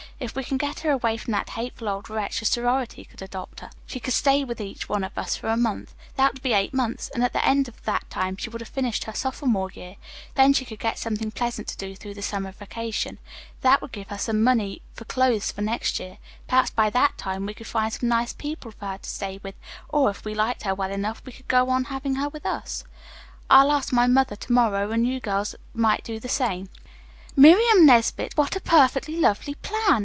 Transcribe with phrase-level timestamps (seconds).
[0.23, 3.61] "If we can get her away from that hateful old wretch, the sorority could adopt
[3.61, 3.71] her.
[3.87, 5.95] She could stay with each one of us for a month.
[6.15, 8.67] That would be eight months, and at the end of that time she would have
[8.69, 9.95] finished her sophomore year.
[10.35, 13.17] Then she could get something pleasant to do through the summer vacation.
[13.61, 16.19] That would give her some money for clothes for next year.
[16.47, 19.55] Perhaps by that time we could find some nice people for her to stay with,
[19.89, 22.83] or if we liked her well enough, we could go on having her with us.
[23.49, 26.69] I'll ask my mother to morrow, and you girls might do the same."
[27.35, 29.99] "Miriam Nesbit, what a perfectly lovely plan!"